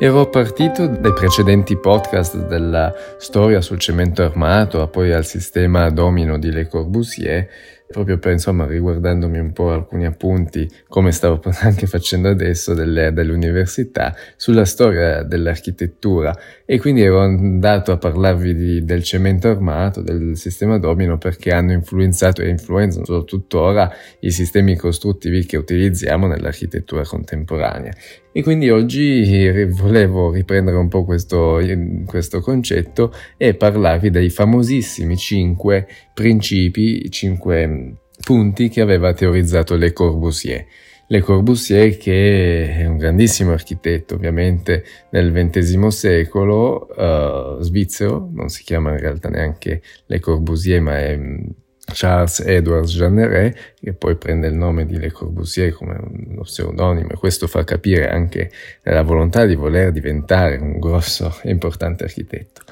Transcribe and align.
Ero 0.00 0.30
partito 0.30 0.86
dai 0.86 1.12
precedenti 1.12 1.76
podcast 1.76 2.46
della 2.46 2.94
storia 3.18 3.60
sul 3.60 3.80
cemento 3.80 4.22
armato, 4.22 4.86
poi 4.86 5.12
al 5.12 5.26
sistema 5.26 5.90
domino 5.90 6.38
di 6.38 6.52
Le 6.52 6.68
Corbusier 6.68 7.48
proprio 7.90 8.18
per 8.18 8.32
insomma 8.32 8.66
riguardandomi 8.66 9.38
un 9.38 9.52
po' 9.52 9.70
alcuni 9.70 10.04
appunti, 10.04 10.70
come 10.88 11.10
stavo 11.10 11.40
anche 11.62 11.86
facendo 11.86 12.28
adesso 12.28 12.74
delle, 12.74 13.12
dell'università, 13.12 14.14
sulla 14.36 14.66
storia 14.66 15.22
dell'architettura 15.22 16.36
e 16.66 16.78
quindi 16.78 17.02
ero 17.02 17.20
andato 17.20 17.90
a 17.90 17.96
parlarvi 17.96 18.54
di, 18.54 18.84
del 18.84 19.02
cemento 19.02 19.48
armato, 19.48 20.02
del 20.02 20.36
sistema 20.36 20.78
domino 20.78 21.16
perché 21.16 21.50
hanno 21.50 21.72
influenzato 21.72 22.42
e 22.42 22.48
influenzano 22.48 23.24
tuttora 23.24 23.90
i 24.20 24.30
sistemi 24.30 24.76
costruttivi 24.76 25.46
che 25.46 25.56
utilizziamo 25.56 26.26
nell'architettura 26.26 27.04
contemporanea. 27.04 27.92
E 28.38 28.42
quindi 28.44 28.70
oggi 28.70 29.66
volevo 29.66 30.30
riprendere 30.30 30.76
un 30.76 30.86
po' 30.86 31.04
questo, 31.04 31.60
questo 32.06 32.40
concetto 32.40 33.12
e 33.36 33.54
parlarvi 33.54 34.10
dei 34.10 34.30
famosissimi 34.30 35.16
cinque 35.16 35.88
principi, 36.14 37.10
cinque 37.10 37.96
punti 38.22 38.68
che 38.68 38.80
aveva 38.80 39.12
teorizzato 39.12 39.74
Le 39.74 39.92
Corbusier. 39.92 40.64
Le 41.08 41.20
Corbusier, 41.20 41.96
che 41.96 42.76
è 42.76 42.86
un 42.86 42.98
grandissimo 42.98 43.50
architetto, 43.50 44.14
ovviamente 44.14 44.84
nel 45.10 45.32
XX 45.32 45.88
secolo, 45.88 46.86
uh, 46.96 47.60
svizzero, 47.60 48.30
non 48.32 48.50
si 48.50 48.62
chiama 48.62 48.92
in 48.92 49.00
realtà 49.00 49.30
neanche 49.30 49.82
Le 50.06 50.20
Corbusier, 50.20 50.80
ma 50.80 50.96
è 50.96 51.18
Charles 51.92 52.40
Edward 52.40 52.86
Jeanneret, 52.86 53.74
che 53.80 53.92
poi 53.92 54.16
prende 54.16 54.48
il 54.48 54.54
nome 54.54 54.86
di 54.86 54.98
Le 54.98 55.10
Corbusier 55.10 55.72
come 55.72 55.96
uno 55.98 56.42
pseudonimo, 56.42 57.10
e 57.10 57.16
questo 57.16 57.46
fa 57.46 57.64
capire 57.64 58.08
anche 58.08 58.50
la 58.82 59.02
volontà 59.02 59.44
di 59.44 59.54
voler 59.54 59.92
diventare 59.92 60.56
un 60.56 60.78
grosso 60.78 61.34
e 61.42 61.50
importante 61.50 62.04
architetto. 62.04 62.62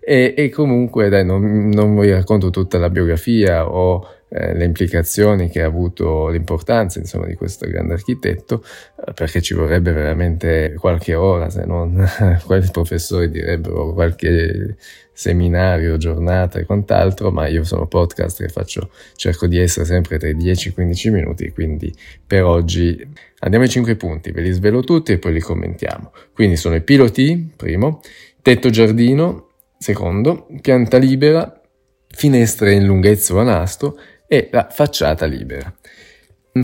E, 0.00 0.34
e 0.36 0.50
comunque, 0.50 1.08
dai, 1.08 1.24
non, 1.24 1.68
non 1.68 1.98
vi 1.98 2.10
racconto 2.10 2.50
tutta 2.50 2.78
la 2.78 2.90
biografia 2.90 3.68
o 3.68 4.15
eh, 4.28 4.54
le 4.54 4.64
implicazioni 4.64 5.48
che 5.48 5.62
ha 5.62 5.66
avuto 5.66 6.28
l'importanza 6.28 6.98
insomma, 6.98 7.26
di 7.26 7.34
questo 7.34 7.66
grande 7.68 7.94
architetto, 7.94 8.64
eh, 9.06 9.12
perché 9.12 9.40
ci 9.40 9.54
vorrebbe 9.54 9.92
veramente 9.92 10.74
qualche 10.78 11.14
ora, 11.14 11.48
se 11.48 11.64
non 11.64 12.04
quali 12.44 12.68
professori 12.72 13.30
direbbero 13.30 13.92
qualche 13.92 14.76
seminario, 15.12 15.96
giornata 15.96 16.58
e 16.58 16.64
quant'altro, 16.64 17.30
ma 17.30 17.46
io 17.46 17.64
sono 17.64 17.86
podcast 17.86 18.40
e 18.42 18.48
faccio, 18.48 18.90
cerco 19.14 19.46
di 19.46 19.58
essere 19.58 19.86
sempre 19.86 20.18
tra 20.18 20.28
i 20.28 20.34
10 20.34 20.68
e 20.68 20.70
i 20.70 20.74
15 20.74 21.10
minuti, 21.10 21.50
quindi 21.52 21.94
per 22.26 22.44
oggi 22.44 23.00
andiamo 23.38 23.64
ai 23.64 23.70
5 23.70 23.96
punti, 23.96 24.32
ve 24.32 24.42
li 24.42 24.50
svelo 24.50 24.82
tutti 24.82 25.12
e 25.12 25.18
poi 25.18 25.32
li 25.32 25.40
commentiamo. 25.40 26.12
Quindi 26.34 26.56
sono 26.56 26.74
i 26.74 26.82
piloti, 26.82 27.50
primo, 27.56 28.00
tetto 28.42 28.68
giardino, 28.70 29.50
secondo, 29.78 30.48
pianta 30.60 30.98
libera, 30.98 31.60
finestre 32.08 32.72
in 32.72 32.84
lunghezza 32.84 33.34
o 33.34 33.38
a 33.38 33.44
nastro 33.44 33.98
e 34.26 34.48
la 34.50 34.68
facciata 34.70 35.26
libera. 35.26 35.72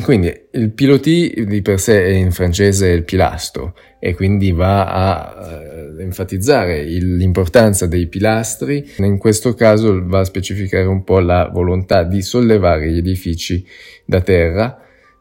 Quindi 0.01 0.33
il 0.53 0.71
piloti 0.71 1.45
di 1.47 1.61
per 1.61 1.79
sé 1.79 2.03
è 2.03 2.09
in 2.09 2.33
francese 2.33 2.89
il 2.89 3.05
pilastro 3.05 3.75
e 3.99 4.15
quindi 4.15 4.51
va 4.51 4.87
a 4.87 5.35
uh, 5.37 6.01
enfatizzare 6.01 6.79
il, 6.79 7.17
l'importanza 7.17 7.87
dei 7.87 8.07
pilastri. 8.07 8.91
In 8.99 9.19
questo 9.19 9.53
caso 9.53 10.01
va 10.07 10.21
a 10.21 10.25
specificare 10.25 10.87
un 10.87 11.05
po' 11.05 11.19
la 11.19 11.51
volontà 11.53 12.05
di 12.05 12.23
sollevare 12.23 12.91
gli 12.91 12.97
edifici 12.99 13.67
da 14.07 14.23
terra 14.23 14.81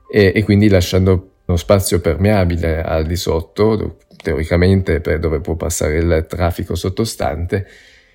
e, 0.10 0.32
e 0.34 0.44
quindi 0.44 0.70
lasciando 0.70 1.32
uno 1.46 1.58
spazio 1.58 2.00
permeabile 2.00 2.82
al 2.82 3.06
di 3.06 3.18
sotto, 3.18 3.98
teoricamente 4.24 5.02
per 5.02 5.20
dove 5.20 5.42
può 5.42 5.56
passare 5.56 5.98
il 5.98 6.26
traffico 6.30 6.76
sottostante 6.76 7.68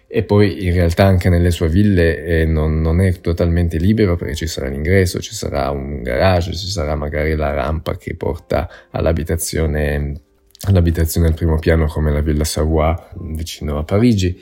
e 0.09 0.23
poi 0.23 0.65
in 0.65 0.73
realtà 0.73 1.05
anche 1.05 1.29
nelle 1.29 1.51
sue 1.51 1.69
ville 1.69 2.25
eh, 2.25 2.47
non, 2.47 2.81
non, 2.81 3.01
è 3.01 3.21
totalmente 3.21 3.77
libero 3.77 4.15
perché 4.17 4.37
ci 4.37 4.47
sarà 4.47 4.69
l'ingresso, 4.69 5.21
ci 5.21 5.35
sarà 5.35 5.71
un 5.71 6.03
garage, 6.03 6.55
ci 6.55 6.69
sarà 6.69 6.95
magari 6.95 7.35
la 7.35 7.53
rampa 7.53 7.97
che 7.97 8.15
porta 8.15 8.71
all'abitazione, 8.93 10.21
all'abitazione 10.69 11.27
al 11.27 11.35
primo 11.35 11.59
piano 11.59 11.87
come 11.87 12.13
la 12.13 12.21
Villa 12.21 12.45
Savoie 12.45 12.97
vicino 13.21 13.79
a 13.79 13.85
Parigi. 13.85 14.41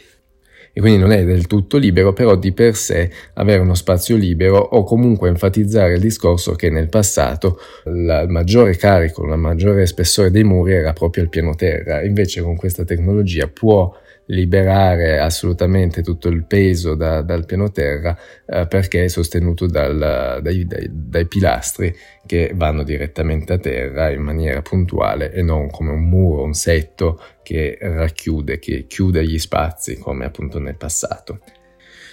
E 0.77 0.81
quindi 0.81 0.99
non 0.99 1.13
è 1.13 1.25
del 1.25 1.47
tutto 1.47 1.79
libero, 1.79 2.13
però 2.13 2.35
di 2.35 2.53
per 2.53 2.75
sé 2.75 3.09
avere 3.35 3.61
uno 3.61 3.75
spazio 3.75 4.17
libero 4.17 4.59
o 4.59 4.83
comunque 4.83 5.29
enfatizzare 5.29 5.95
il 5.95 6.01
discorso 6.01 6.57
che 6.57 6.69
nel 6.69 6.89
passato 6.89 7.61
il 7.87 8.25
maggiore 8.29 8.77
carico, 8.77 9.25
il 9.25 9.39
maggiore 9.39 9.87
spessore 9.87 10.33
dei 10.33 10.43
muri 10.43 10.73
era 10.73 10.93
proprio 10.93 11.23
il 11.23 11.29
piano 11.29 11.55
terra. 11.55 12.03
Invece 12.03 12.43
con 12.43 12.57
questa 12.57 12.85
tecnologia 12.85 13.47
può 13.47 13.97
liberare 14.27 15.19
assolutamente 15.19 16.03
tutto 16.03 16.29
il 16.29 16.45
peso 16.45 16.95
da, 16.95 17.21
dal 17.23 17.45
piano 17.45 17.71
terra 17.71 18.17
eh, 18.47 18.67
perché 18.67 19.05
è 19.05 19.09
sostenuto 19.09 19.67
dal, 19.67 20.41
dai, 20.43 20.65
dai, 20.65 20.89
dai, 20.91 21.27
pilastri 21.27 21.95
che 22.25 22.53
vanno 22.55 22.83
direttamente 22.85 23.53
a 23.53 23.59
terra 23.59 24.11
in 24.11 24.23
maniera 24.23 24.63
puntuale 24.63 25.33
e 25.33 25.43
non 25.43 25.69
come 25.69 25.91
un 25.91 26.09
muro, 26.09 26.43
un 26.43 26.55
setto 26.55 27.21
che 27.43 27.77
racchiude, 27.81 28.59
che 28.59 28.87
chiude 28.87 29.27
gli 29.27 29.39
spazi 29.39 29.99
come 29.99 30.25
appunto 30.25 30.59
nel 30.59 30.77
passato. 30.77 31.41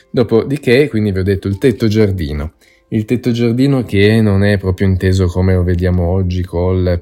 Dopodiché, 0.10 0.90
quindi 0.90 1.14
vi 1.14 1.20
ho 1.20 1.24
detto 1.24 1.48
il 1.48 1.58
tetto 1.58 1.88
giardino. 1.88 2.56
Il 2.90 3.06
tetto 3.06 3.32
giardino 3.32 3.84
che 3.84 4.20
non 4.20 4.44
è 4.44 4.58
proprio 4.58 4.88
inteso 4.88 5.28
come 5.28 5.54
lo 5.54 5.64
vediamo 5.64 6.10
oggi 6.10 6.44
col 6.44 7.02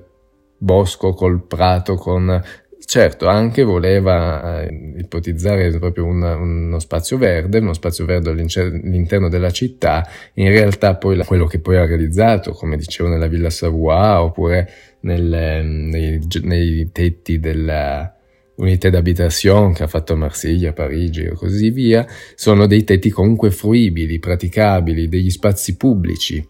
bosco, 0.56 1.14
col 1.14 1.48
prato, 1.48 1.96
con 1.96 2.44
Certo, 2.86 3.28
anche 3.28 3.64
voleva 3.64 4.64
eh, 4.64 4.96
ipotizzare 4.98 5.70
proprio 5.78 6.06
un, 6.06 6.22
uno 6.24 6.80
spazio 6.80 7.18
verde, 7.18 7.60
uno 7.60 7.74
spazio 7.74 8.06
verde 8.06 8.30
all'interno 8.32 9.28
della 9.28 9.52
città, 9.52 10.08
in 10.36 10.50
realtà 10.50 10.96
poi 10.96 11.18
quello 11.26 11.46
che 11.46 11.60
poi 11.60 11.76
ha 11.76 11.86
realizzato, 11.86 12.54
come 12.54 12.78
dicevo 12.78 13.10
nella 13.10 13.28
Villa 13.28 13.50
Savoie 13.50 14.16
oppure 14.16 14.70
nel, 15.02 15.22
nei, 15.66 16.20
nei, 16.42 16.90
tetti 16.92 17.40
della 17.40 18.16
unità 18.56 18.90
d'abitazione 18.90 19.74
che 19.74 19.84
ha 19.84 19.88
fatto 19.88 20.14
a 20.14 20.18
Marsiglia, 20.18 20.74
Parigi 20.74 21.24
e 21.24 21.34
così 21.34 21.70
via, 21.70 22.08
sono 22.34 22.66
dei 22.66 22.86
tetti 22.86 23.10
comunque 23.10 23.52
fruibili, 23.52 24.20
praticabili, 24.20 25.10
degli 25.10 25.30
spazi 25.30 25.76
pubblici 25.76 26.48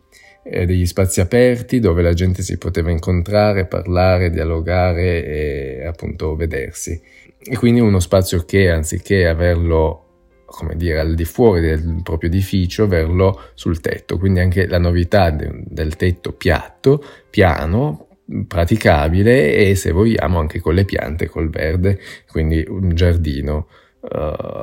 eh, 0.50 0.66
degli 0.66 0.86
spazi 0.86 1.22
aperti 1.22 1.80
dove 1.80 2.02
la 2.02 2.14
gente 2.14 2.42
si 2.42 2.58
poteva 2.58 2.92
incontrare, 2.92 3.66
parlare, 3.66 4.30
dialogare 4.30 5.26
e 5.26 5.86
appunto 5.86 6.36
vedersi. 6.36 7.00
E 7.42 7.56
quindi 7.58 7.80
uno 7.80 8.00
spazio 8.00 8.44
che 8.46 8.70
anziché 8.70 9.28
averlo 9.28 10.06
come 10.50 10.76
dire, 10.76 11.00
al 11.00 11.14
di 11.14 11.26
fuori 11.26 11.62
del 11.62 12.02
proprio 12.04 12.30
edificio, 12.30 12.84
averlo 12.84 13.52
sul 13.54 13.80
tetto. 13.80 14.18
Quindi 14.18 14.40
anche 14.40 14.68
la 14.68 14.80
novità 14.80 15.30
de- 15.30 15.64
del 15.66 15.96
tetto 15.96 16.34
piatto, 16.34 17.04
piano, 17.30 18.08
praticabile 18.48 19.54
e 19.56 19.76
se 19.76 19.92
vogliamo 19.92 20.40
anche 20.40 20.60
con 20.60 20.74
le 20.74 20.86
piante, 20.86 21.28
col 21.28 21.50
verde, 21.50 22.00
quindi 22.30 22.64
un 22.68 22.90
giardino 22.94 23.68
uh, 24.02 24.08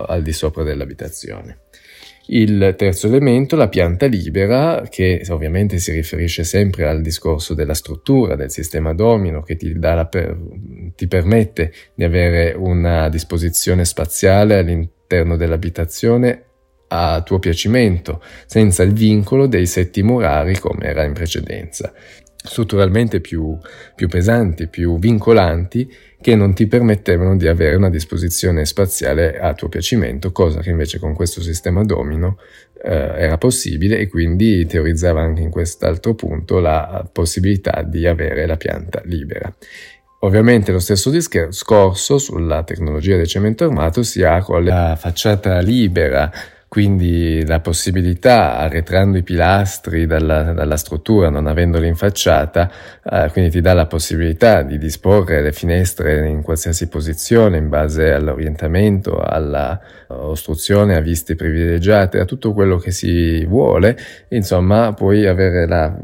al 0.07 0.23
di 0.23 0.33
sopra 0.33 0.63
dell'abitazione. 0.63 1.61
Il 2.29 2.75
terzo 2.77 3.07
elemento, 3.07 3.55
la 3.55 3.69
pianta 3.69 4.07
libera, 4.07 4.83
che 4.89 5.25
ovviamente 5.29 5.79
si 5.79 5.93
riferisce 5.93 6.43
sempre 6.43 6.89
al 6.89 7.01
discorso 7.01 7.55
della 7.55 7.75
struttura 7.75 8.35
del 8.35 8.51
sistema 8.51 8.93
domino 8.95 9.43
che 9.43 9.57
ti, 9.57 9.73
per, 9.79 10.37
ti 10.97 11.07
permette 11.07 11.73
di 11.95 12.03
avere 12.03 12.53
una 12.57 13.09
disposizione 13.09 13.85
spaziale 13.85 14.59
all'interno 14.59 15.37
dell'abitazione 15.37 16.43
a 16.89 17.23
tuo 17.23 17.39
piacimento, 17.39 18.23
senza 18.47 18.83
il 18.83 18.93
vincolo 18.93 19.47
dei 19.47 19.67
setti 19.67 20.03
murari 20.03 20.59
come 20.59 20.87
era 20.87 21.05
in 21.05 21.13
precedenza 21.13 21.93
strutturalmente 22.47 23.21
più, 23.21 23.59
più, 23.95 24.09
pesanti, 24.09 24.69
più 24.69 24.99
vincolanti, 24.99 25.93
che 26.21 26.35
non 26.35 26.55
ti 26.55 26.67
permettevano 26.67 27.37
di 27.37 27.47
avere 27.47 27.77
una 27.77 27.91
disposizione 27.91 28.65
spaziale 28.65 29.39
a 29.39 29.53
tuo 29.55 29.69
piacimento, 29.69 30.33
cosa 30.33 30.61
che 30.61 30.71
invece 30.71 30.99
con 30.99 31.15
questo 31.15 31.43
sistema 31.43 31.85
domino 31.85 32.39
eh, 32.83 32.91
era 32.91 33.39
possibile 33.39 33.99
e 33.99 34.09
quindi 34.09 34.67
teorizzava 34.67 35.21
anche 35.21 35.43
in 35.43 35.51
quest'altro 35.51 36.15
punto 36.15 36.59
la 36.59 37.09
possibilità 37.13 37.83
di 37.83 38.07
avere 38.07 38.47
la 38.47 38.57
pianta 38.57 39.03
libera. 39.05 39.55
Ovviamente 40.21 40.73
lo 40.73 40.79
stesso 40.79 41.11
discorso 41.11 42.19
sulla 42.19 42.65
tecnologia 42.65 43.17
del 43.17 43.27
cemento 43.27 43.65
armato 43.65 44.03
si 44.03 44.23
ha 44.23 44.41
con 44.43 44.65
la 44.65 44.97
facciata 44.99 45.61
libera 45.61 46.33
quindi 46.69 47.45
la 47.47 47.61
possibilità, 47.61 48.59
arretrando 48.59 49.17
i 49.17 49.23
pilastri 49.23 50.07
dalla, 50.07 50.53
dalla 50.53 50.77
struttura, 50.77 51.31
non 51.31 51.47
avendoli 51.47 51.87
in 51.87 51.95
facciata, 51.95 52.71
eh, 53.03 53.29
quindi 53.33 53.51
ti 53.51 53.61
dà 53.61 53.73
la 53.73 53.87
possibilità 53.87 54.63
di 54.63 54.77
disporre 54.77 55.43
le 55.43 55.53
finestre 55.53 56.27
in 56.29 56.43
qualsiasi 56.43 56.89
posizione 56.89 57.57
in 57.57 57.69
base 57.69 58.13
all'orientamento, 58.13 59.19
alla 59.19 59.81
ostruzione, 60.09 60.97
a 60.97 61.01
viste 61.01 61.35
privilegiate, 61.35 62.19
a 62.19 62.25
tutto 62.25 62.53
quello 62.53 62.79
che 62.79 62.91
si 62.91 63.45
vuole, 63.45 63.97
insomma 64.29 64.93
puoi 64.93 65.27
avere 65.27 65.67
la, 65.67 65.97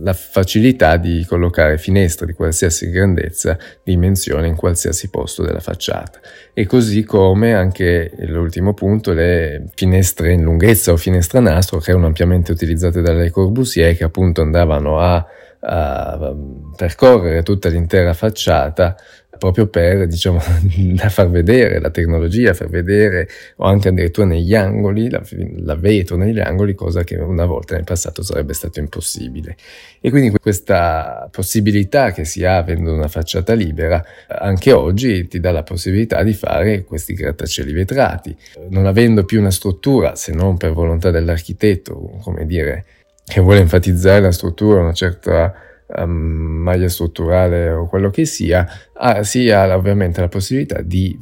la 0.00 0.12
facilità 0.12 0.96
di 0.96 1.24
collocare 1.28 1.78
finestre 1.78 2.26
di 2.26 2.32
qualsiasi 2.32 2.90
grandezza, 2.90 3.58
dimensione 3.82 4.46
in 4.46 4.56
qualsiasi 4.56 5.10
posto 5.10 5.42
della 5.42 5.60
facciata. 5.60 6.20
E 6.52 6.66
così 6.66 7.04
come 7.04 7.54
anche 7.54 8.12
l'ultimo 8.26 8.72
punto, 8.74 9.12
le 9.12 9.64
finestre 9.74 10.32
in 10.32 10.42
lunghezza 10.42 10.92
o 10.92 10.96
finestra 10.96 11.40
nastro, 11.40 11.78
che 11.78 11.90
erano 11.90 12.06
ampiamente 12.06 12.52
utilizzate 12.52 13.02
dalle 13.02 13.30
Corbusier, 13.30 13.96
che 13.96 14.04
appunto 14.04 14.40
andavano 14.40 14.98
a, 14.98 15.26
a 15.60 16.34
percorrere 16.76 17.42
tutta 17.42 17.68
l'intera 17.68 18.14
facciata 18.14 18.96
proprio 19.36 19.66
per, 19.66 20.06
diciamo, 20.06 20.38
far 21.08 21.30
vedere 21.30 21.80
la 21.80 21.90
tecnologia, 21.90 22.54
far 22.54 22.68
vedere 22.68 23.28
o 23.56 23.64
anche 23.64 23.88
addirittura 23.88 24.26
negli 24.26 24.54
angoli, 24.54 25.08
la, 25.10 25.22
la, 25.58 25.74
vetro 25.74 26.16
negli 26.16 26.40
angoli, 26.40 26.74
cosa 26.74 27.04
che 27.04 27.16
una 27.16 27.44
volta 27.46 27.74
nel 27.74 27.84
passato 27.84 28.22
sarebbe 28.22 28.54
stato 28.54 28.80
impossibile. 28.80 29.56
E 30.00 30.10
quindi 30.10 30.30
questa 30.38 31.28
possibilità 31.30 32.12
che 32.12 32.24
si 32.24 32.44
ha 32.44 32.56
avendo 32.56 32.92
una 32.92 33.08
facciata 33.08 33.54
libera, 33.54 34.04
anche 34.28 34.72
oggi 34.72 35.26
ti 35.28 35.40
dà 35.40 35.50
la 35.50 35.62
possibilità 35.62 36.22
di 36.22 36.32
fare 36.32 36.84
questi 36.84 37.14
grattacieli 37.14 37.72
vetrati, 37.72 38.36
non 38.68 38.86
avendo 38.86 39.24
più 39.24 39.40
una 39.40 39.50
struttura, 39.50 40.14
se 40.14 40.32
non 40.32 40.56
per 40.56 40.72
volontà 40.72 41.10
dell'architetto, 41.10 42.18
come 42.22 42.46
dire, 42.46 42.84
che 43.24 43.40
vuole 43.40 43.60
enfatizzare 43.60 44.20
la 44.20 44.32
struttura, 44.32 44.80
una 44.80 44.92
certa 44.92 45.52
um, 45.86 46.10
maglia 46.10 46.88
strutturale 46.88 47.70
o 47.70 47.86
quello 47.86 48.10
che 48.10 48.24
sia, 48.24 48.66
ha, 48.92 49.22
si 49.22 49.50
ha 49.50 49.74
ovviamente 49.76 50.20
la 50.20 50.28
possibilità 50.28 50.82
di 50.82 51.18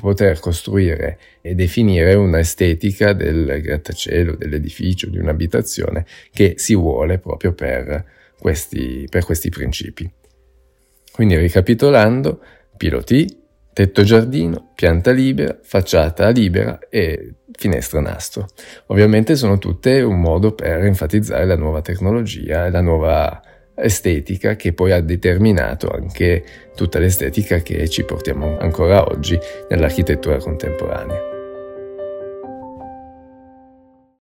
poter 0.00 0.40
costruire 0.40 1.18
e 1.40 1.54
definire 1.54 2.14
un'estetica 2.14 3.12
del 3.12 3.60
grattacielo, 3.60 4.34
dell'edificio, 4.36 5.08
di 5.08 5.18
un'abitazione 5.18 6.04
che 6.32 6.54
si 6.56 6.74
vuole 6.74 7.18
proprio 7.18 7.52
per 7.52 8.04
questi, 8.38 9.06
per 9.08 9.24
questi 9.24 9.48
principi. 9.50 10.10
Quindi 11.12 11.36
ricapitolando, 11.36 12.40
piloti, 12.76 13.42
tetto 13.72 14.02
giardino, 14.02 14.72
pianta 14.74 15.10
libera, 15.10 15.58
facciata 15.62 16.28
libera 16.30 16.78
e 16.88 17.34
finestra 17.52 18.00
nastro. 18.00 18.48
Ovviamente 18.86 19.36
sono 19.36 19.58
tutte 19.58 20.00
un 20.02 20.20
modo 20.20 20.52
per 20.52 20.84
enfatizzare 20.84 21.44
la 21.46 21.56
nuova 21.56 21.82
tecnologia 21.82 22.66
e 22.66 22.70
la 22.70 22.80
nuova 22.80 23.40
estetica 23.74 24.56
che 24.56 24.72
poi 24.72 24.92
ha 24.92 25.00
determinato 25.00 25.88
anche 25.88 26.44
tutta 26.74 26.98
l'estetica 26.98 27.58
che 27.58 27.88
ci 27.88 28.04
portiamo 28.04 28.56
ancora 28.58 29.04
oggi 29.06 29.38
nell'architettura 29.68 30.38
contemporanea. 30.38 31.33